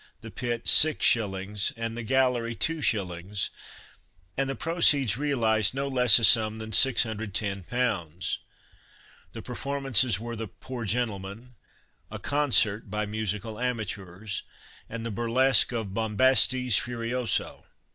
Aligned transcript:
the 0.21 0.31
pit, 0.31 0.65
6s., 0.65 1.71
and 1.77 1.95
the 1.95 2.01
gallery, 2.01 2.55
2s.; 2.55 3.49
and 4.35 4.49
the 4.49 4.55
proceeds 4.55 5.15
realised 5.15 5.75
no 5.75 5.87
less 5.87 6.17
a 6.17 6.23
sum 6.23 6.57
than 6.57 6.71
610 6.71 7.61
pounds! 7.65 8.39
The 9.33 9.43
performances 9.43 10.19
were 10.19 10.35
the 10.35 10.47
"Poor 10.47 10.85
Gentleman," 10.85 11.53
"A 12.09 12.17
Concert," 12.17 12.89
by 12.89 13.05
musical 13.05 13.59
amateurs, 13.59 14.41
and 14.89 15.05
the 15.05 15.11
burlesque 15.11 15.71
of 15.71 15.93
"Bombastes 15.93 16.77
Furioso." 16.79 17.65